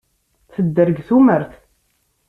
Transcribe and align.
Tedder 0.53 0.87
deg 0.91 0.99
tumert. 1.07 1.51